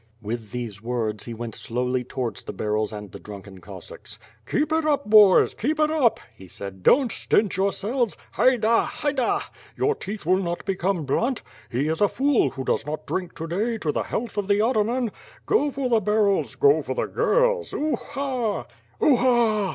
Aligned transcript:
With 0.19 0.49
those 0.51 0.81
words 0.81 1.25
he 1.25 1.35
went 1.35 1.53
slowly 1.53 2.03
towards 2.03 2.41
the 2.41 2.53
barrels 2.53 2.91
and 2.91 3.11
the 3.11 3.19
drunken 3.19 3.59
Cossacks. 3.61 4.17
"Keep 4.47 4.71
it 4.71 4.83
up 4.83 5.07
boys! 5.07 5.53
keep 5.53 5.79
it 5.79 5.91
up!" 5.91 6.19
he 6.35 6.47
said, 6.47 6.81
"don't 6.81 7.11
stint 7.11 7.55
your 7.55 7.71
selves. 7.71 8.17
TTaida! 8.33 8.83
Haida! 8.87 9.41
Your 9.75 9.93
teeth 9.93 10.25
will 10.25 10.37
not 10.41 10.65
become 10.65 11.05
blunt. 11.05 11.43
Ho 11.71 11.77
is 11.77 12.01
a 12.01 12.07
fool 12.07 12.49
who 12.49 12.63
does 12.63 12.83
not 12.83 13.05
drink 13.05 13.35
to 13.35 13.45
day 13.45 13.77
to 13.77 13.91
the 13.91 14.01
health 14.01 14.37
of 14.39 14.47
the 14.47 14.57
atamj^n. 14.57 15.11
Go 15.45 15.69
for 15.69 15.87
the 15.87 15.99
barrels! 15.99 16.55
Go 16.55 16.81
for 16.81 16.95
the 16.95 17.05
girls! 17.05 17.69
Uha!" 17.71 18.65
"TTha!" 18.99 19.07